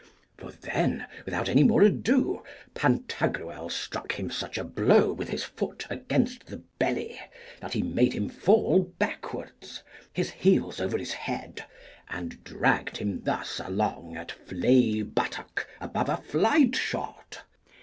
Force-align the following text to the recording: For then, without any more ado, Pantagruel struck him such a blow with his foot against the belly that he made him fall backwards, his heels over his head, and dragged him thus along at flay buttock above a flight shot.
For 0.35 0.51
then, 0.51 1.05
without 1.25 1.47
any 1.47 1.61
more 1.61 1.83
ado, 1.83 2.41
Pantagruel 2.73 3.69
struck 3.69 4.13
him 4.13 4.31
such 4.31 4.57
a 4.57 4.63
blow 4.63 5.13
with 5.13 5.29
his 5.29 5.43
foot 5.43 5.85
against 5.91 6.47
the 6.47 6.57
belly 6.79 7.19
that 7.59 7.73
he 7.73 7.83
made 7.83 8.13
him 8.13 8.27
fall 8.27 8.79
backwards, 8.97 9.83
his 10.11 10.31
heels 10.31 10.81
over 10.81 10.97
his 10.97 11.13
head, 11.13 11.65
and 12.09 12.43
dragged 12.43 12.97
him 12.97 13.21
thus 13.23 13.59
along 13.59 14.17
at 14.17 14.31
flay 14.31 15.03
buttock 15.03 15.67
above 15.79 16.09
a 16.09 16.17
flight 16.17 16.75
shot. 16.75 17.43